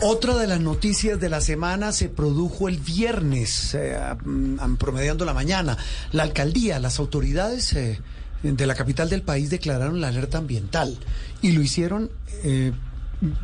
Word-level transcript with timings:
Otra 0.00 0.36
de 0.36 0.46
las 0.46 0.60
noticias 0.60 1.18
de 1.18 1.28
la 1.28 1.40
semana 1.40 1.92
se 1.92 2.08
produjo 2.08 2.68
el 2.68 2.78
viernes, 2.78 3.74
eh, 3.74 3.98
promediando 4.78 5.24
la 5.24 5.34
mañana. 5.34 5.76
La 6.12 6.22
alcaldía, 6.22 6.78
las 6.78 6.98
autoridades 6.98 7.72
eh, 7.72 8.00
de 8.42 8.66
la 8.66 8.74
capital 8.74 9.08
del 9.08 9.22
país 9.22 9.50
declararon 9.50 10.00
la 10.00 10.08
alerta 10.08 10.38
ambiental 10.38 10.96
y 11.42 11.52
lo 11.52 11.62
hicieron 11.62 12.10
eh, 12.44 12.72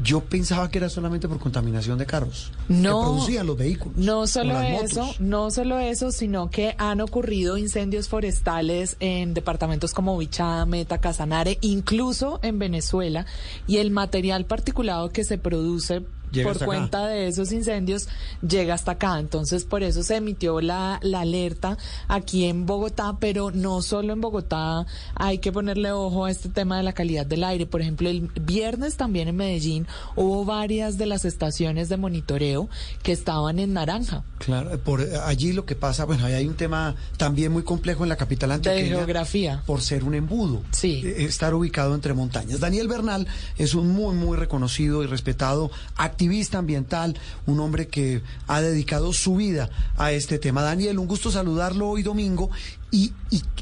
yo 0.03 0.21
pensaba 0.21 0.71
que 0.71 0.79
era 0.79 0.89
solamente 0.89 1.27
por 1.29 1.39
contaminación 1.41 1.99
de 1.99 2.07
carros 2.07 2.53
no, 2.69 3.01
que 3.01 3.07
producían 3.07 3.47
los 3.47 3.57
vehículos. 3.57 3.99
No 3.99 4.27
solo 4.29 4.61
eso, 4.61 5.13
no 5.19 5.51
solo 5.51 5.81
eso, 5.81 6.13
sino 6.13 6.49
que 6.49 6.77
han 6.79 7.01
ocurrido 7.01 7.59
incendios 7.59 8.09
forestales 8.09 8.97
en 9.01 9.35
departamentos 9.35 9.93
como 9.93 10.17
Bichada, 10.17 10.65
Meta, 10.65 10.99
Casanare, 10.99 11.59
incluso 11.61 12.39
en 12.43 12.61
Venezuela, 12.61 13.27
y 13.67 13.79
el 13.79 13.91
material 13.91 14.45
particulado 14.45 15.11
que 15.11 15.25
se 15.25 15.39
produce 15.39 16.05
por 16.43 16.65
cuenta 16.65 17.07
de 17.07 17.29
esos 17.29 17.53
incendios 17.53 18.09
llega 18.47 18.75
hasta 18.75 18.93
acá. 18.93 19.19
Entonces, 19.19 19.65
por 19.65 19.83
eso 19.83 20.03
se 20.03 20.17
emitió 20.17 20.61
la, 20.61 20.99
la 21.03 21.21
alerta 21.21 21.79
aquí 22.09 22.45
en 22.45 22.67
Bogotá, 22.67 23.17
pero 23.21 23.51
no 23.51 23.83
solo 23.83 24.13
en 24.13 24.21
Bogotá 24.21 24.87
hay 25.15 25.39
que 25.39 25.53
ponerle 25.53 25.93
ojo 25.93 26.25
a 26.25 26.31
este 26.31 26.49
tema 26.49 26.77
de 26.77 26.83
la 26.83 26.93
calidad 26.93 27.27
del 27.27 27.45
aire. 27.45 27.67
Por 27.67 27.81
ejemplo, 27.81 28.09
el 28.09 28.31
viernes 28.41 28.97
también 28.97 29.29
en 29.29 29.37
Medellín 29.37 29.87
hubo 30.17 30.45
varias 30.45 30.99
de 30.99 31.07
las 31.07 31.25
estaciones 31.25 31.89
de 31.89 31.97
monitoreo 31.97 32.69
que 33.03 33.13
estaban 33.13 33.59
en 33.59 33.73
naranja. 33.73 34.25
Claro, 34.39 34.79
por 34.81 35.01
allí 35.25 35.53
lo 35.53 35.65
que 35.65 35.77
pasa, 35.77 36.05
bueno, 36.05 36.27
hay 36.27 36.47
un 36.47 36.55
tema 36.55 36.95
también 37.17 37.53
muy 37.53 37.63
complejo 37.63 38.03
en 38.03 38.09
la 38.09 38.17
capital 38.17 38.53
antioqueña. 38.53 38.83
De 38.83 38.97
geografía. 38.97 39.63
Por 39.67 39.81
ser 39.81 40.05
un 40.05 40.15
embudo. 40.15 40.63
Sí. 40.73 41.03
Eh, 41.05 41.25
estar 41.25 41.55
ubicado 41.55 41.95
entre 41.95 42.15
montañas. 42.15 42.61
Daniel 42.61 42.89
Bernal 42.89 43.27
es 43.57 43.75
un 43.75 43.89
muy, 43.91 44.15
muy 44.15 44.37
reconocido 44.37 45.03
y 45.03 45.07
respetado 45.07 45.71
activista 45.97 46.24
activista 46.25 46.57
ambiental, 46.57 47.15
un 47.45 47.61
hombre 47.61 47.89
que 47.89 48.23
ha 48.49 48.63
dedicado 48.63 49.13
su 49.13 49.37
vida 49.37 49.69
a 49.99 50.13
este 50.13 50.39
tema. 50.39 50.63
Daniel, 50.63 50.99
un 50.99 51.07
gusto 51.07 51.31
saludarlo 51.31 51.89
hoy 51.89 52.03
domingo. 52.03 52.51
Y, 52.91 53.13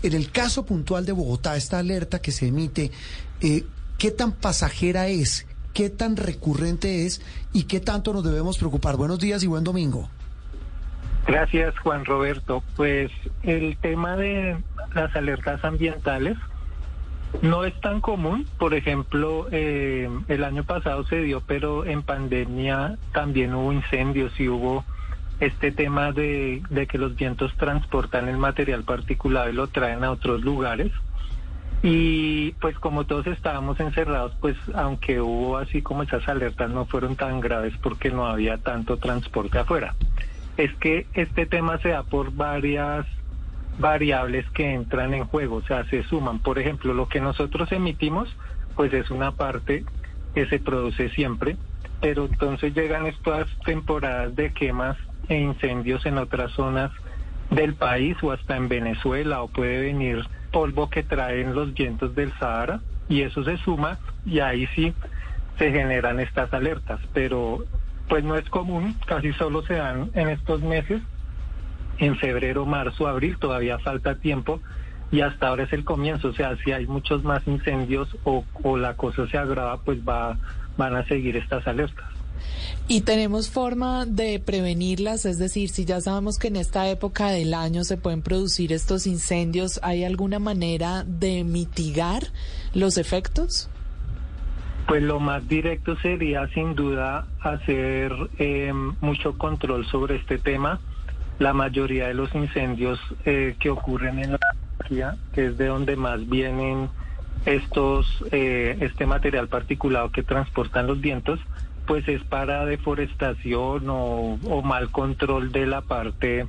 en 0.05 0.13
el 0.13 0.31
caso 0.31 0.65
puntual 0.65 1.05
de 1.05 1.11
Bogotá, 1.11 1.57
esta 1.57 1.81
alerta 1.81 2.21
que 2.21 2.31
se 2.31 2.47
emite, 2.47 2.93
eh, 3.41 3.65
¿qué 3.99 4.13
tan 4.13 4.31
pasajera 4.31 5.09
es? 5.09 5.45
¿Qué 5.75 5.91
tan 5.91 6.17
recurrente 6.17 7.05
es? 7.05 7.21
¿Y 7.53 7.65
qué 7.65 7.81
tanto 7.81 8.13
nos 8.13 8.23
debemos 8.23 8.59
preocupar? 8.59 8.97
Buenos 8.97 9.19
días 9.19 9.43
y 9.43 9.49
buen 9.49 9.65
domingo. 9.65 10.09
Gracias, 11.27 11.77
Juan 11.81 12.05
Roberto. 12.05 12.63
Pues 12.77 13.11
el 13.43 13.77
tema 13.79 14.17
de 14.17 14.57
las 14.95 15.17
alertas 15.17 15.65
ambientales 15.65 16.37
no 17.41 17.65
es 17.65 17.79
tan 17.81 18.01
común, 18.01 18.47
por 18.59 18.75
ejemplo, 18.75 19.49
eh, 19.51 20.09
el 20.29 20.45
año 20.45 20.65
pasado 20.65 21.05
se 21.05 21.23
dio, 21.23 21.41
pero 21.41 21.87
en 21.87 22.03
pandemia 22.03 22.99
también 23.13 23.55
hubo 23.55 23.73
incendios 23.73 24.39
y 24.39 24.49
hubo 24.49 24.85
este 25.41 25.73
tema 25.73 26.13
de, 26.13 26.63
que 26.89 26.99
los 26.99 27.17
vientos 27.17 27.53
transportan 27.57 28.29
el 28.29 28.37
material 28.37 28.85
particulado 28.85 29.51
y 29.51 29.55
lo 29.55 29.67
traen 29.67 30.05
a 30.05 30.11
otros 30.11 30.43
lugares. 30.43 30.93
Y 31.83 32.53
pues 32.61 32.79
como 32.79 33.07
todos 33.07 33.27
estábamos 33.27 33.81
encerrados, 33.81 34.37
pues 34.41 34.57
aunque 34.75 35.21
hubo 35.21 35.57
así 35.57 35.83
como 35.83 36.05
esas 36.05 36.29
alertas 36.29 36.71
no 36.71 36.85
fueron 36.85 37.17
tan 37.17 37.41
graves 37.41 37.75
porque 37.83 38.11
no 38.11 38.27
había 38.27 38.59
tanto 38.59 38.99
transporte 38.99 39.59
afuera. 39.59 39.97
Es 40.57 40.73
que 40.75 41.07
este 41.15 41.47
tema 41.47 41.79
se 41.79 41.89
da 41.89 42.05
por 42.05 42.33
varias 42.33 43.05
variables 43.79 44.49
que 44.51 44.73
entran 44.73 45.15
en 45.15 45.25
juego, 45.25 45.57
o 45.57 45.63
sea, 45.63 45.85
se 45.85 46.03
suman. 46.05 46.39
Por 46.41 46.59
ejemplo, 46.59 46.95
lo 46.95 47.09
que 47.09 47.21
nosotros 47.21 47.71
emitimos, 47.73 48.35
pues 48.77 48.93
es 48.93 49.11
una 49.11 49.33
parte 49.33 49.85
que 50.35 50.47
se 50.47 50.59
produce 50.59 51.11
siempre, 51.11 51.57
pero 52.01 52.27
entonces 52.27 52.75
llegan 52.75 53.07
estas 53.07 53.47
temporadas 53.65 54.35
de 54.35 54.53
quemas 54.53 54.97
e 55.29 55.39
incendios 55.39 56.05
en 56.07 56.19
otras 56.19 56.53
zonas 56.53 56.91
del 57.51 57.75
país 57.75 58.17
o 58.23 58.33
hasta 58.33 58.57
en 58.57 58.69
Venezuela 58.69 59.43
o 59.43 59.49
puede 59.49 59.81
venir 59.81 60.25
polvo 60.51 60.91
que 60.91 61.03
traen 61.03 61.55
los 61.55 61.73
vientos 61.75 62.15
del 62.15 62.33
Sahara 62.39 62.81
y 63.09 63.23
eso 63.23 63.45
se 63.45 63.57
suma 63.59 63.99
y 64.25 64.41
ahí 64.41 64.67
sí 64.75 64.95
se 65.59 65.71
generan 65.71 66.19
estas 66.19 66.53
alertas, 66.53 67.01
pero 67.13 67.65
pues 68.09 68.25
no 68.25 68.37
es 68.37 68.49
común, 68.49 68.97
casi 69.07 69.33
solo 69.35 69.63
se 69.63 69.75
dan 69.75 70.11
en 70.15 70.29
estos 70.29 70.61
meses 70.63 71.03
en 72.03 72.17
febrero, 72.17 72.67
marzo, 72.67 73.07
abril, 73.07 73.39
todavía 73.39 73.79
falta 73.79 74.17
tiempo 74.17 74.61
y 75.13 75.21
hasta 75.21 75.49
ahora 75.49 75.65
es 75.65 75.73
el 75.73 75.85
comienzo, 75.85 76.29
o 76.29 76.33
sea, 76.33 76.57
si 76.65 76.73
hay 76.73 76.87
muchos 76.87 77.23
más 77.23 77.47
incendios 77.47 78.09
o, 78.25 78.45
la 78.77 78.97
cosa 78.97 79.29
se 79.29 79.39
agrava, 79.39 79.81
pues 79.83 80.01
va, 80.01 80.39
van 80.77 80.97
a 80.97 81.05
seguir 81.07 81.37
estas 81.37 81.67
alertas. 81.67 82.07
¿Y 82.89 83.03
tenemos 83.03 83.51
forma 83.51 84.05
de 84.05 84.41
prevenirlas? 84.41 85.27
Es 85.27 85.39
decir, 85.39 85.69
si 85.69 85.85
ya 85.85 86.01
sabemos 86.01 86.39
que 86.39 86.49
en 86.49 86.57
esta 86.57 86.89
época 86.89 87.29
del 87.29 87.55
año 87.55 87.85
se 87.85 87.99
pueden 87.99 88.23
producir 88.23 88.73
estos 88.73 89.07
incendios, 89.07 89.79
¿hay 89.83 90.03
alguna 90.03 90.41
manera 90.41 91.05
de 91.07 91.45
mitigar 91.45 92.25
los 92.75 92.99
efectos? 92.99 93.71
Pues 94.89 95.03
lo 95.05 95.21
más 95.21 95.47
directo 95.47 95.95
sería 95.99 96.49
sin 96.49 96.75
duda 96.75 97.29
hacer 97.41 98.13
eh, 98.39 98.73
mucho 99.01 99.39
control 99.39 99.87
sobre 99.87 100.17
este 100.17 100.39
tema 100.39 100.81
la 101.39 101.53
mayoría 101.53 102.09
de 102.09 102.15
los 102.15 102.35
incendios 102.35 103.01
eh, 103.25 103.57
que 103.59 103.71
ocurren 103.71 104.19
en 104.19 104.33
la 104.33 104.39
energía, 104.79 105.17
que 105.35 105.47
es 105.47 105.59
de 105.59 105.67
donde 105.67 105.97
más 105.97 106.29
vienen 106.29 106.89
estos 107.47 108.25
eh, 108.31 108.77
este 108.81 109.07
material 109.07 109.49
particulado 109.49 110.11
que 110.11 110.23
transportan 110.23 110.87
los 110.87 111.01
vientos, 111.01 111.41
pues 111.87 112.07
es 112.07 112.23
para 112.25 112.65
deforestación 112.65 113.91
o, 113.91 114.39
o, 114.45 114.63
mal 114.63 114.91
control 114.91 115.51
de 115.51 115.67
la 115.67 115.81
parte 115.81 116.47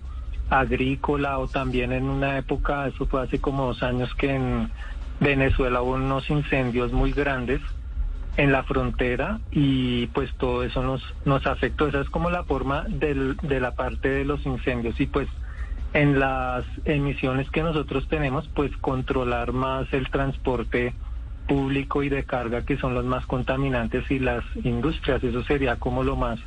agrícola 0.49 1.39
o 1.39 1.47
también 1.47 1.91
en 1.91 2.03
una 2.03 2.38
época, 2.38 2.88
eso 2.88 3.07
fue 3.07 3.23
hace 3.23 3.39
como 3.39 3.65
dos 3.65 3.81
años 3.81 4.13
que 4.13 4.35
en 4.35 4.69
Venezuela 5.19 5.81
hubo 5.81 5.94
unos 5.94 6.29
incendios 6.29 6.91
muy 6.91 7.11
grandes 7.11 7.61
en 8.38 8.51
la 8.51 8.63
frontera 8.63 9.39
y 9.51 10.07
pues 10.07 10.33
todo 10.38 10.63
eso 10.63 10.81
nos, 10.81 11.01
nos 11.25 11.45
afectó. 11.45 11.88
Esa 11.88 12.01
es 12.01 12.09
como 12.09 12.29
la 12.29 12.44
forma 12.44 12.85
de 12.88 13.59
la 13.59 13.71
parte 13.75 14.09
de 14.09 14.25
los 14.25 14.45
incendios 14.45 14.99
y 14.99 15.05
pues 15.05 15.27
en 15.94 16.19
las 16.19 16.66
emisiones 16.85 17.49
que 17.51 17.61
nosotros 17.61 18.07
tenemos 18.07 18.47
pues 18.55 18.75
controlar 18.77 19.53
más 19.53 19.91
el 19.94 20.09
transporte 20.09 20.94
público 21.47 22.01
y 22.03 22.09
de 22.09 22.23
carga 22.23 22.66
que 22.66 22.77
son 22.77 22.95
los 22.95 23.05
más 23.05 23.25
contaminantes 23.25 24.09
y 24.09 24.19
las 24.19 24.44
industrias. 24.63 25.23
Eso 25.23 25.44
sería 25.44 25.75
como 25.75 26.03
lo 26.03 26.15
más 26.15 26.39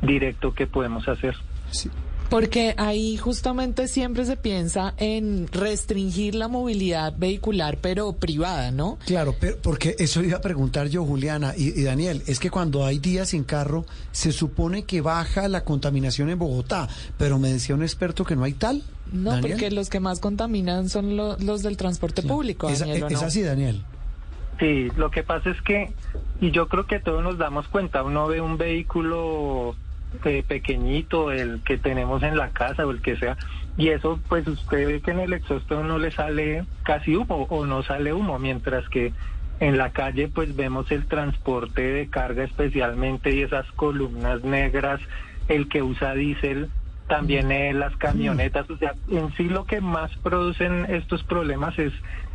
directo 0.00 0.54
que 0.54 0.66
podemos 0.66 1.08
hacer. 1.08 1.36
Sí. 1.70 1.90
Porque 2.30 2.74
ahí 2.76 3.16
justamente 3.16 3.88
siempre 3.88 4.26
se 4.26 4.36
piensa 4.36 4.92
en 4.98 5.48
restringir 5.48 6.34
la 6.34 6.48
movilidad 6.48 7.14
vehicular, 7.16 7.78
pero 7.80 8.12
privada, 8.12 8.70
¿no? 8.70 8.98
Claro, 9.06 9.34
pero 9.40 9.56
porque 9.62 9.96
eso 9.98 10.22
iba 10.22 10.36
a 10.36 10.40
preguntar 10.40 10.88
yo, 10.88 11.04
Juliana 11.04 11.54
y, 11.56 11.82
Daniel, 11.82 12.22
es 12.26 12.38
que 12.38 12.50
cuando 12.50 12.84
hay 12.84 12.98
días 12.98 13.30
sin 13.30 13.44
carro, 13.44 13.86
se 14.12 14.32
supone 14.32 14.84
que 14.84 15.00
baja 15.00 15.48
la 15.48 15.64
contaminación 15.64 16.28
en 16.28 16.38
Bogotá, 16.38 16.88
pero 17.16 17.38
me 17.38 17.50
decía 17.50 17.74
un 17.74 17.82
experto 17.82 18.24
que 18.24 18.36
no 18.36 18.44
hay 18.44 18.52
tal. 18.52 18.82
No, 19.10 19.40
porque 19.40 19.70
los 19.70 19.88
que 19.88 20.00
más 20.00 20.20
contaminan 20.20 20.90
son 20.90 21.16
los 21.16 21.62
del 21.62 21.78
transporte 21.78 22.22
público. 22.22 22.68
es, 22.68 22.82
es 22.82 23.22
así, 23.22 23.42
Daniel. 23.42 23.82
Sí, 24.58 24.88
lo 24.96 25.10
que 25.10 25.22
pasa 25.22 25.50
es 25.50 25.62
que, 25.62 25.92
y 26.40 26.50
yo 26.50 26.68
creo 26.68 26.86
que 26.86 26.98
todos 26.98 27.22
nos 27.22 27.38
damos 27.38 27.68
cuenta, 27.68 28.02
uno 28.02 28.26
ve 28.26 28.40
un 28.40 28.58
vehículo 28.58 29.76
eh, 30.24 30.44
pequeñito, 30.46 31.32
el 31.32 31.62
que 31.64 31.78
tenemos 31.78 32.22
en 32.22 32.36
la 32.36 32.50
casa 32.50 32.86
o 32.86 32.90
el 32.90 33.00
que 33.00 33.16
sea, 33.16 33.36
y 33.76 33.88
eso 33.88 34.18
pues 34.28 34.46
usted 34.46 34.86
ve 34.86 35.00
que 35.00 35.12
en 35.12 35.20
el 35.20 35.32
exhausto 35.32 35.82
no 35.82 35.98
le 35.98 36.10
sale 36.10 36.64
casi 36.82 37.16
humo 37.16 37.46
o 37.48 37.66
no 37.66 37.82
sale 37.82 38.12
humo, 38.12 38.38
mientras 38.38 38.88
que 38.88 39.12
en 39.60 39.78
la 39.78 39.90
calle 39.90 40.28
pues 40.28 40.54
vemos 40.54 40.90
el 40.90 41.06
transporte 41.06 41.82
de 41.82 42.08
carga 42.08 42.44
especialmente 42.44 43.34
y 43.34 43.42
esas 43.42 43.70
columnas 43.72 44.42
negras, 44.44 45.00
el 45.48 45.68
que 45.68 45.82
usa 45.82 46.14
diésel, 46.14 46.68
también 47.08 47.50
eh, 47.50 47.72
las 47.72 47.96
camionetas, 47.96 48.68
o 48.70 48.76
sea, 48.76 48.94
en 49.10 49.32
sí 49.34 49.48
lo 49.48 49.64
que 49.64 49.80
más 49.80 50.14
producen 50.18 50.86
estos 50.88 51.24
problemas 51.24 51.78
es 51.78 51.92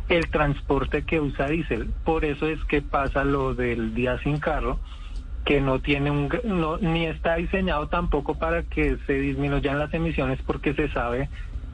el 0.08 0.28
transporte 0.28 1.04
que 1.04 1.20
usa 1.20 1.48
diésel. 1.48 1.90
Por 2.04 2.24
eso 2.24 2.46
es 2.46 2.62
que 2.64 2.82
pasa 2.82 3.24
lo 3.24 3.54
del 3.54 3.94
día 3.94 4.18
sin 4.18 4.38
carro, 4.38 4.78
que 5.44 5.60
no 5.60 5.80
tiene 5.80 6.10
un 6.10 6.30
no, 6.44 6.78
ni 6.78 7.06
está 7.06 7.36
diseñado 7.36 7.88
tampoco 7.88 8.38
para 8.38 8.62
que 8.62 8.96
se 9.06 9.14
disminuyan 9.14 9.78
las 9.78 9.92
emisiones 9.92 10.40
porque 10.46 10.74
se 10.74 10.88
sabe 10.88 11.28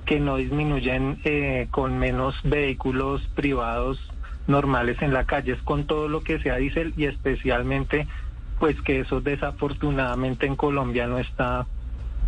que 0.07 0.19
no 0.19 0.37
disminuyen 0.37 1.21
eh, 1.25 1.69
con 1.71 1.99
menos 1.99 2.35
vehículos 2.43 3.23
privados 3.35 4.01
normales 4.47 5.01
en 5.03 5.13
la 5.13 5.25
calle, 5.25 5.53
es 5.53 5.63
con 5.63 5.87
todo 5.87 6.09
lo 6.09 6.23
que 6.23 6.41
sea 6.41 6.57
diésel 6.57 6.95
y 6.97 7.05
especialmente 7.05 8.09
pues 8.59 8.81
que 8.83 9.01
eso 9.01 9.21
desafortunadamente 9.21 10.47
en 10.47 10.57
Colombia 10.57 11.07
no 11.07 11.19
está 11.19 11.67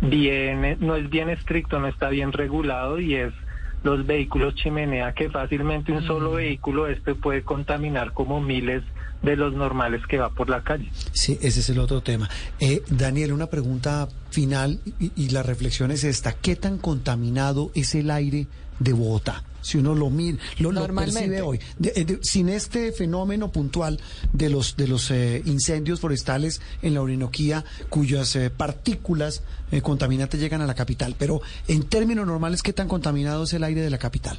bien, 0.01 0.77
no 0.79 0.95
es 0.95 1.09
bien 1.09 1.29
estricto, 1.29 1.79
no 1.79 1.87
está 1.87 2.09
bien 2.09 2.31
regulado 2.31 2.99
y 2.99 3.15
es 3.15 3.33
los 3.83 4.05
vehículos 4.05 4.55
chimenea 4.55 5.13
que 5.13 5.29
fácilmente 5.29 5.91
un 5.91 6.05
solo 6.07 6.31
mm. 6.31 6.35
vehículo 6.35 6.87
este 6.87 7.15
puede 7.15 7.43
contaminar 7.43 8.13
como 8.13 8.41
miles 8.41 8.83
de 9.21 9.35
los 9.37 9.53
normales 9.53 10.01
que 10.07 10.17
va 10.17 10.29
por 10.29 10.49
la 10.49 10.63
calle. 10.63 10.89
Sí, 11.11 11.37
ese 11.41 11.61
es 11.61 11.69
el 11.69 11.79
otro 11.79 12.01
tema. 12.01 12.29
Eh, 12.59 12.83
Daniel, 12.89 13.31
una 13.31 13.47
pregunta 13.47 14.09
final 14.29 14.79
y, 14.99 15.29
la 15.29 15.43
reflexión 15.43 15.91
es 15.91 16.03
esta. 16.03 16.33
¿Qué 16.33 16.55
tan 16.55 16.77
contaminado 16.77 17.71
es 17.73 17.95
el 17.95 18.11
aire 18.11 18.47
de 18.83 18.93
Bogotá? 18.93 19.43
Si 19.61 19.77
uno 19.77 19.95
lo 19.95 20.09
mira, 20.09 20.37
lo, 20.59 20.71
percibe 20.93 21.41
hoy, 21.41 21.59
eh, 21.81 22.17
sin 22.21 22.49
este 22.49 22.91
fenómeno 22.91 23.49
puntual 23.49 23.99
de 24.33 24.49
los 24.49 24.75
de 24.75 24.87
los 24.89 25.09
eh, 25.09 25.41
incendios 25.45 26.01
forestales 26.01 26.61
en 26.81 26.93
la 26.95 27.01
Orinoquía, 27.01 27.63
cuyas 27.87 28.37
partículas 28.57 29.43
contaminantes 29.81 30.39
llegan 30.39 30.61
a 30.61 30.67
la 30.67 30.75
capital. 30.75 31.15
Pero 31.17 31.41
en 31.69 31.83
términos 31.83 32.27
normales, 32.27 32.61
¿qué 32.61 32.73
tan 32.73 32.89
contaminado 32.89 33.43
es 33.43 33.53
el 33.53 33.63
aire 33.63 33.81
de 33.81 33.89
la 33.89 33.97
capital? 33.97 34.37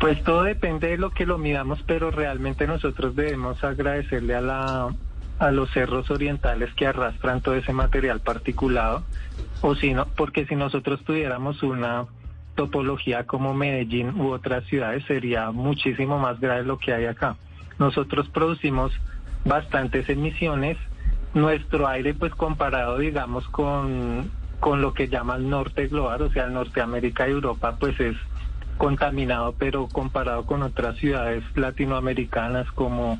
Pues 0.00 0.22
todo 0.24 0.44
depende 0.44 0.88
de 0.88 0.96
lo 0.96 1.10
que 1.10 1.26
lo 1.26 1.36
midamos, 1.36 1.78
pero 1.86 2.10
realmente 2.10 2.66
nosotros 2.66 3.14
debemos 3.16 3.62
agradecerle 3.62 4.34
a 4.34 4.40
la 4.40 4.94
a 5.38 5.50
los 5.50 5.70
cerros 5.70 6.10
orientales 6.10 6.72
que 6.74 6.86
arrastran 6.86 7.40
todo 7.40 7.54
ese 7.54 7.72
material 7.72 8.20
particulado, 8.20 9.02
o 9.62 9.74
si 9.74 9.94
no, 9.94 10.06
porque 10.06 10.44
si 10.46 10.54
nosotros 10.54 11.02
tuviéramos 11.02 11.62
una 11.62 12.04
topología 12.54 13.26
como 13.26 13.54
Medellín 13.54 14.20
u 14.20 14.30
otras 14.30 14.64
ciudades 14.64 15.04
sería 15.04 15.50
muchísimo 15.50 16.18
más 16.18 16.40
grave 16.40 16.64
lo 16.64 16.78
que 16.78 16.92
hay 16.92 17.06
acá. 17.06 17.36
Nosotros 17.78 18.28
producimos 18.28 18.92
bastantes 19.44 20.08
emisiones, 20.08 20.76
nuestro 21.34 21.88
aire 21.88 22.14
pues 22.14 22.34
comparado 22.34 22.98
digamos 22.98 23.48
con, 23.48 24.30
con 24.58 24.82
lo 24.82 24.92
que 24.92 25.08
llaman 25.08 25.48
norte 25.48 25.86
global, 25.86 26.22
o 26.22 26.30
sea, 26.30 26.46
Norteamérica 26.48 27.28
y 27.28 27.32
Europa, 27.32 27.76
pues 27.78 27.98
es 28.00 28.16
contaminado, 28.76 29.54
pero 29.58 29.88
comparado 29.88 30.46
con 30.46 30.62
otras 30.62 30.96
ciudades 30.96 31.44
latinoamericanas 31.54 32.70
como 32.72 33.18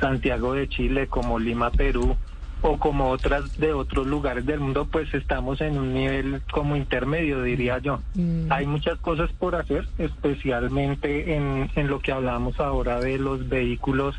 Santiago 0.00 0.54
de 0.54 0.68
Chile, 0.68 1.08
como 1.08 1.38
Lima, 1.38 1.70
Perú, 1.70 2.16
o 2.62 2.78
como 2.78 3.10
otras 3.10 3.58
de 3.58 3.72
otros 3.72 4.06
lugares 4.06 4.46
del 4.46 4.60
mundo, 4.60 4.86
pues 4.90 5.12
estamos 5.14 5.60
en 5.60 5.76
un 5.76 5.92
nivel 5.92 6.42
como 6.50 6.76
intermedio, 6.76 7.42
diría 7.42 7.78
yo. 7.78 8.00
Mm. 8.14 8.50
Hay 8.50 8.66
muchas 8.66 8.98
cosas 8.98 9.30
por 9.32 9.56
hacer, 9.56 9.88
especialmente 9.98 11.34
en, 11.34 11.70
en 11.74 11.88
lo 11.88 11.98
que 11.98 12.12
hablamos 12.12 12.60
ahora 12.60 13.00
de 13.00 13.18
los 13.18 13.48
vehículos 13.48 14.16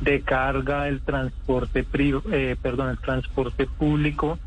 de 0.00 0.20
carga, 0.22 0.88
el 0.88 1.00
transporte, 1.00 1.86
eh, 2.32 2.56
perdón, 2.60 2.90
el 2.90 2.98
transporte 2.98 3.66
público 3.66 4.38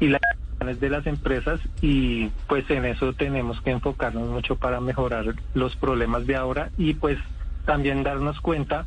y 0.00 0.08
la 0.08 0.18
de 0.62 0.90
las 0.90 1.06
empresas 1.06 1.60
y 1.80 2.28
pues 2.46 2.70
en 2.70 2.84
eso 2.84 3.12
tenemos 3.14 3.60
que 3.62 3.72
enfocarnos 3.72 4.28
mucho 4.28 4.54
para 4.56 4.80
mejorar 4.80 5.34
los 5.54 5.74
problemas 5.74 6.24
de 6.26 6.36
ahora 6.36 6.70
y 6.78 6.94
pues 6.94 7.18
también 7.64 8.04
darnos 8.04 8.40
cuenta 8.40 8.86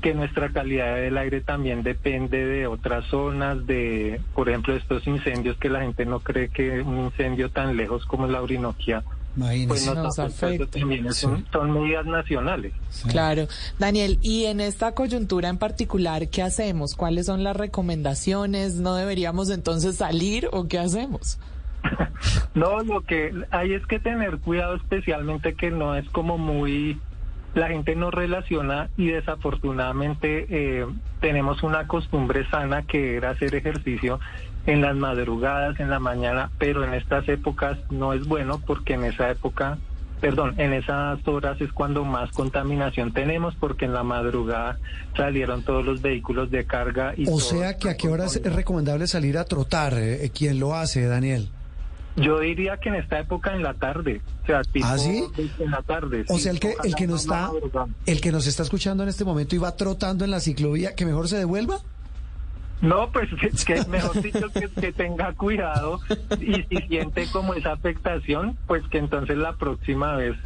que 0.00 0.14
nuestra 0.14 0.50
calidad 0.50 0.96
del 0.96 1.18
aire 1.18 1.40
también 1.40 1.82
depende 1.82 2.44
de 2.44 2.66
otras 2.66 3.04
zonas, 3.06 3.66
de, 3.66 4.20
por 4.34 4.48
ejemplo, 4.48 4.74
estos 4.74 5.06
incendios 5.06 5.56
que 5.58 5.68
la 5.68 5.80
gente 5.80 6.06
no 6.06 6.20
cree 6.20 6.48
que 6.48 6.80
un 6.82 7.06
incendio 7.06 7.50
tan 7.50 7.76
lejos 7.76 8.06
como 8.06 8.26
la 8.26 8.40
Orinoquia 8.42 9.02
pues 9.68 9.86
nos, 9.86 10.18
afecta. 10.18 10.78
son, 11.12 11.70
medidas 11.70 12.06
nacionales. 12.06 12.72
Claro. 13.08 13.46
Daniel, 13.78 14.18
y 14.20 14.46
en 14.46 14.60
esta 14.60 14.92
coyuntura 14.92 15.48
en 15.48 15.58
particular, 15.58 16.28
¿qué 16.28 16.42
hacemos? 16.42 16.94
¿Cuáles 16.94 17.26
son 17.26 17.44
las 17.44 17.56
recomendaciones? 17.56 18.74
¿No 18.76 18.94
deberíamos 18.94 19.50
entonces 19.50 19.96
salir 19.96 20.48
o 20.52 20.66
qué 20.66 20.78
hacemos? 20.78 21.38
no, 22.54 22.80
lo 22.80 23.02
que 23.02 23.32
hay 23.50 23.74
es 23.74 23.86
que 23.86 24.00
tener 24.00 24.38
cuidado 24.38 24.74
especialmente 24.74 25.54
que 25.54 25.70
no 25.70 25.94
es 25.94 26.08
como 26.08 26.36
muy 26.36 26.98
la 27.54 27.68
gente 27.68 27.96
no 27.96 28.10
relaciona 28.10 28.88
y 28.96 29.08
desafortunadamente 29.08 30.46
eh, 30.48 30.86
tenemos 31.20 31.62
una 31.62 31.86
costumbre 31.86 32.48
sana 32.50 32.82
que 32.82 33.16
era 33.16 33.30
hacer 33.30 33.54
ejercicio 33.54 34.20
en 34.66 34.82
las 34.82 34.94
madrugadas, 34.96 35.80
en 35.80 35.90
la 35.90 35.98
mañana, 35.98 36.50
pero 36.58 36.84
en 36.84 36.94
estas 36.94 37.28
épocas 37.28 37.78
no 37.90 38.12
es 38.12 38.26
bueno 38.26 38.60
porque 38.64 38.94
en 38.94 39.04
esa 39.04 39.30
época, 39.30 39.78
perdón, 40.20 40.54
en 40.58 40.74
esas 40.74 41.26
horas 41.26 41.58
es 41.60 41.72
cuando 41.72 42.04
más 42.04 42.30
contaminación 42.32 43.12
tenemos 43.12 43.54
porque 43.54 43.86
en 43.86 43.94
la 43.94 44.02
madrugada 44.02 44.78
salieron 45.16 45.62
todos 45.62 45.84
los 45.84 46.02
vehículos 46.02 46.50
de 46.50 46.66
carga. 46.66 47.14
Y 47.16 47.26
o 47.28 47.40
sea 47.40 47.78
que 47.78 47.88
a 47.88 47.96
qué 47.96 48.08
horas 48.08 48.36
es 48.36 48.52
recomendable 48.52 49.06
salir 49.06 49.38
a 49.38 49.44
trotar, 49.44 49.94
eh, 49.96 50.30
¿quién 50.34 50.60
lo 50.60 50.74
hace, 50.74 51.06
Daniel? 51.06 51.48
Yo 52.20 52.40
diría 52.40 52.76
que 52.78 52.88
en 52.88 52.96
esta 52.96 53.20
época 53.20 53.54
en 53.54 53.62
la 53.62 53.74
tarde, 53.74 54.20
o 54.42 54.46
sea, 54.46 54.62
tipo 54.62 54.86
¿Ah, 54.86 54.98
sí? 54.98 55.24
en 55.58 55.70
la 55.70 55.82
tarde. 55.82 56.24
O 56.28 56.38
sea, 56.38 56.52
el 56.52 56.60
que 56.60 56.74
el 56.84 56.94
que 56.94 57.06
nos 57.06 57.22
está 57.22 57.50
el 58.06 58.20
que 58.20 58.32
nos 58.32 58.46
está 58.46 58.62
escuchando 58.62 59.02
en 59.02 59.08
este 59.08 59.24
momento 59.24 59.54
y 59.54 59.58
va 59.58 59.76
trotando 59.76 60.24
en 60.24 60.30
la 60.30 60.40
ciclovía, 60.40 60.94
que 60.94 61.06
mejor 61.06 61.28
se 61.28 61.36
devuelva. 61.36 61.80
No, 62.80 63.10
pues 63.10 63.28
que, 63.66 63.84
mejor 63.86 64.20
dicho 64.22 64.48
que, 64.80 64.92
tenga 64.92 65.32
cuidado 65.34 66.00
y 66.40 66.62
si 66.64 66.76
siente 66.88 67.26
como 67.32 67.54
esa 67.54 67.72
afectación, 67.72 68.56
pues 68.66 68.86
que 68.88 68.98
entonces 68.98 69.36
la 69.36 69.54
próxima 69.54 70.14
vez 70.14 70.36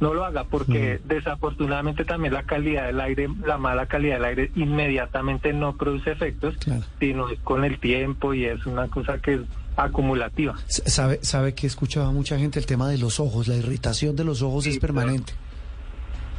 no 0.00 0.14
lo 0.14 0.24
haga 0.24 0.44
porque 0.44 1.00
mm. 1.04 1.08
desafortunadamente 1.08 2.04
también 2.04 2.32
la 2.32 2.44
calidad 2.44 2.86
del 2.86 3.00
aire, 3.00 3.28
la 3.44 3.58
mala 3.58 3.86
calidad 3.86 4.14
del 4.14 4.24
aire 4.24 4.50
inmediatamente 4.54 5.52
no 5.52 5.76
produce 5.76 6.12
efectos, 6.12 6.56
sino 6.98 7.28
es 7.28 7.38
con 7.40 7.64
el 7.64 7.78
tiempo 7.78 8.32
y 8.34 8.46
es 8.46 8.64
una 8.66 8.88
cosa 8.88 9.18
que 9.18 9.40
acumulativa. 9.76 10.56
Sabe, 10.66 11.20
sabe 11.22 11.54
que 11.54 11.66
escuchaba 11.66 12.10
mucha 12.12 12.38
gente 12.38 12.58
el 12.58 12.66
tema 12.66 12.88
de 12.88 12.98
los 12.98 13.20
ojos, 13.20 13.48
la 13.48 13.56
irritación 13.56 14.16
de 14.16 14.24
los 14.24 14.42
ojos 14.42 14.66
es 14.66 14.78
permanente. 14.78 15.32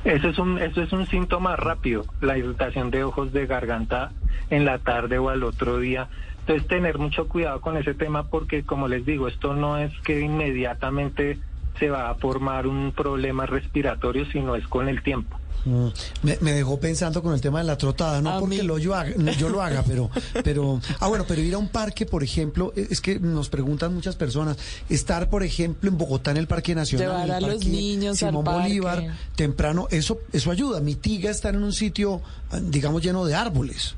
Eso 0.03 0.29
es 0.29 0.39
un 0.39 0.57
eso 0.57 0.81
es 0.81 0.91
un 0.93 1.05
síntoma 1.05 1.55
rápido, 1.55 2.05
la 2.21 2.35
irritación 2.37 2.89
de 2.89 3.03
ojos 3.03 3.31
de 3.33 3.45
garganta 3.45 4.11
en 4.49 4.65
la 4.65 4.79
tarde 4.79 5.19
o 5.19 5.29
al 5.29 5.43
otro 5.43 5.77
día. 5.77 6.09
Entonces 6.39 6.67
tener 6.67 6.97
mucho 6.97 7.27
cuidado 7.27 7.61
con 7.61 7.77
ese 7.77 7.93
tema 7.93 8.27
porque 8.27 8.63
como 8.63 8.87
les 8.87 9.05
digo, 9.05 9.27
esto 9.27 9.53
no 9.53 9.77
es 9.77 9.91
que 10.03 10.19
inmediatamente 10.21 11.39
se 11.81 11.89
va 11.89 12.11
a 12.11 12.15
formar 12.15 12.67
un 12.67 12.91
problema 12.91 13.47
respiratorio, 13.47 14.25
sino 14.31 14.55
es 14.55 14.67
con 14.67 14.87
el 14.87 15.01
tiempo. 15.01 15.35
Mm. 15.65 15.87
Me, 16.21 16.53
dejó 16.53 16.79
pensando 16.79 17.23
con 17.23 17.33
el 17.33 17.41
tema 17.41 17.59
de 17.59 17.65
la 17.65 17.77
trotada, 17.77 18.21
no 18.21 18.39
porque 18.39 18.61
lo 18.63 18.77
yo, 18.77 18.95
haga, 18.95 19.13
yo 19.33 19.49
lo 19.49 19.61
haga, 19.61 19.83
pero, 19.87 20.09
pero, 20.43 20.79
ah 20.99 21.07
bueno, 21.07 21.25
pero 21.27 21.41
ir 21.41 21.55
a 21.55 21.57
un 21.57 21.69
parque, 21.69 22.05
por 22.05 22.23
ejemplo, 22.23 22.71
e, 22.75 22.87
es 22.91 23.01
que 23.01 23.19
nos 23.19 23.49
preguntan 23.49 23.93
muchas 23.93 24.15
personas, 24.15 24.57
estar, 24.89 25.29
por 25.29 25.43
ejemplo, 25.43 25.89
en 25.89 25.97
Bogotá 25.97 26.31
en 26.31 26.37
el 26.37 26.47
Parque 26.47 26.75
Nacional, 26.75 27.25
Llevar 27.25 27.31
a 27.31 27.41
los 27.41 27.65
niños 27.65 28.17
Simón 28.17 28.43
Bolívar, 28.43 29.15
temprano, 29.35 29.87
eso, 29.89 30.19
eso 30.31 30.51
ayuda, 30.51 30.81
mitiga 30.81 31.31
estar 31.31 31.55
en 31.55 31.63
un 31.63 31.73
sitio, 31.73 32.21
digamos, 32.61 33.01
lleno 33.01 33.25
de 33.25 33.35
árboles. 33.35 33.95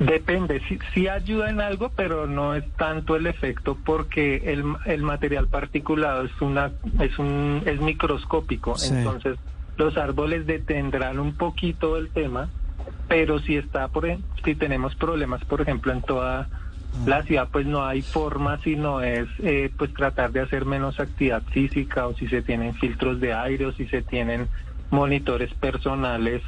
Depende, 0.00 0.62
sí, 0.94 1.08
ayuda 1.08 1.50
en 1.50 1.60
algo, 1.60 1.90
pero 1.94 2.26
no 2.26 2.54
es 2.54 2.64
tanto 2.72 3.16
el 3.16 3.26
efecto 3.26 3.76
porque 3.84 4.36
el, 4.50 4.64
el 4.86 5.02
material 5.02 5.46
particulado 5.48 6.24
es 6.24 6.40
una 6.40 6.72
es 7.00 7.18
un 7.18 7.62
es 7.66 7.82
microscópico, 7.82 8.74
entonces 8.82 9.38
los 9.76 9.98
árboles 9.98 10.46
detendrán 10.46 11.20
un 11.20 11.36
poquito 11.36 11.98
el 11.98 12.08
tema, 12.08 12.48
pero 13.08 13.40
si 13.40 13.56
está 13.56 13.88
por 13.88 14.08
si 14.42 14.54
tenemos 14.54 14.94
problemas, 14.94 15.44
por 15.44 15.60
ejemplo, 15.60 15.92
en 15.92 16.00
toda 16.00 16.48
la 17.04 17.22
ciudad, 17.22 17.48
pues 17.52 17.66
no 17.66 17.84
hay 17.84 18.00
forma, 18.00 18.58
sino 18.64 19.02
es 19.02 19.28
eh, 19.40 19.70
pues 19.76 19.92
tratar 19.92 20.32
de 20.32 20.40
hacer 20.40 20.64
menos 20.64 20.98
actividad 20.98 21.42
física 21.42 22.06
o 22.06 22.14
si 22.14 22.26
se 22.28 22.40
tienen 22.40 22.74
filtros 22.74 23.20
de 23.20 23.34
aire 23.34 23.66
o 23.66 23.72
si 23.72 23.86
se 23.86 24.00
tienen 24.00 24.48
monitores 24.90 25.52
personales 25.54 26.42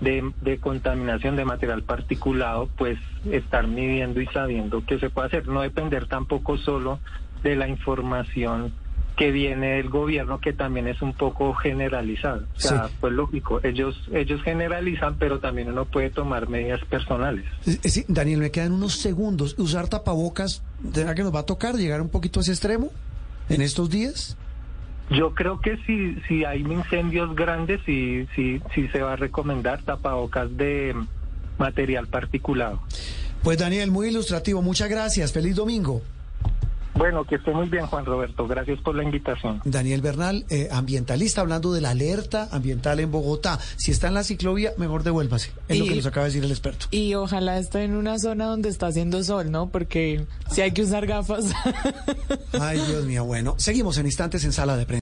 de, 0.00 0.58
contaminación 0.60 1.36
de 1.36 1.44
material 1.44 1.82
particulado, 1.82 2.68
pues 2.76 2.98
estar 3.30 3.66
midiendo 3.66 4.20
y 4.20 4.26
sabiendo 4.26 4.84
qué 4.86 4.98
se 4.98 5.10
puede 5.10 5.28
hacer. 5.28 5.48
No 5.48 5.62
depender 5.62 6.06
tampoco 6.06 6.58
solo 6.58 7.00
de 7.42 7.56
la 7.56 7.68
información 7.68 8.72
que 9.16 9.30
viene 9.30 9.76
del 9.76 9.88
gobierno, 9.88 10.40
que 10.40 10.52
también 10.52 10.86
es 10.88 11.00
un 11.00 11.14
poco 11.14 11.54
generalizado. 11.54 12.42
O 12.54 12.60
sea, 12.60 12.90
pues 13.00 13.14
lógico, 13.14 13.60
ellos, 13.62 13.96
ellos 14.12 14.42
generalizan, 14.42 15.16
pero 15.18 15.38
también 15.38 15.70
uno 15.70 15.86
puede 15.86 16.10
tomar 16.10 16.50
medidas 16.50 16.84
personales. 16.84 17.46
Sí, 17.62 18.04
Daniel, 18.08 18.40
me 18.40 18.50
quedan 18.50 18.72
unos 18.72 18.96
segundos. 18.98 19.54
¿Usar 19.58 19.88
tapabocas, 19.88 20.62
¿será 20.92 21.14
que 21.14 21.22
nos 21.22 21.34
va 21.34 21.40
a 21.40 21.46
tocar 21.46 21.76
llegar 21.76 22.02
un 22.02 22.10
poquito 22.10 22.40
a 22.40 22.42
ese 22.42 22.52
extremo 22.52 22.90
en 23.48 23.62
estos 23.62 23.88
días? 23.88 24.36
Yo 25.10 25.34
creo 25.34 25.60
que 25.60 25.76
si, 25.86 26.20
si 26.26 26.44
hay 26.44 26.60
incendios 26.60 27.34
grandes, 27.36 27.80
sí, 27.86 28.26
sí, 28.34 28.60
sí 28.74 28.88
se 28.88 29.02
va 29.02 29.12
a 29.12 29.16
recomendar 29.16 29.82
tapabocas 29.82 30.56
de 30.56 30.94
material 31.58 32.08
particulado. 32.08 32.80
Pues 33.42 33.58
Daniel, 33.58 33.90
muy 33.90 34.08
ilustrativo. 34.08 34.62
Muchas 34.62 34.88
gracias. 34.88 35.32
Feliz 35.32 35.54
domingo. 35.54 36.02
Bueno, 36.96 37.24
que 37.24 37.34
esté 37.34 37.52
muy 37.52 37.68
bien, 37.68 37.86
Juan 37.86 38.06
Roberto. 38.06 38.48
Gracias 38.48 38.80
por 38.80 38.94
la 38.94 39.04
invitación. 39.04 39.60
Daniel 39.64 40.00
Bernal, 40.00 40.46
eh, 40.48 40.68
ambientalista, 40.72 41.42
hablando 41.42 41.72
de 41.72 41.82
la 41.82 41.90
alerta 41.90 42.48
ambiental 42.50 43.00
en 43.00 43.10
Bogotá. 43.10 43.58
Si 43.76 43.90
está 43.90 44.08
en 44.08 44.14
la 44.14 44.24
ciclovía, 44.24 44.72
mejor 44.78 45.02
devuélvase. 45.02 45.52
Es 45.68 45.78
lo 45.78 45.84
que 45.84 45.94
nos 45.94 46.06
acaba 46.06 46.24
de 46.24 46.30
decir 46.30 46.44
el 46.44 46.50
experto. 46.50 46.86
Y 46.90 47.14
ojalá 47.14 47.58
esté 47.58 47.84
en 47.84 47.96
una 47.96 48.18
zona 48.18 48.46
donde 48.46 48.70
está 48.70 48.86
haciendo 48.86 49.22
sol, 49.22 49.50
¿no? 49.50 49.68
Porque 49.68 50.24
si 50.50 50.62
hay 50.62 50.72
que 50.72 50.82
usar 50.82 51.06
gafas. 51.06 51.44
Ay, 52.58 52.80
Dios 52.88 53.04
mío. 53.04 53.26
Bueno, 53.26 53.56
seguimos 53.58 53.98
en 53.98 54.06
instantes 54.06 54.44
en 54.44 54.52
sala 54.52 54.76
de 54.76 54.86
prensa. 54.86 54.94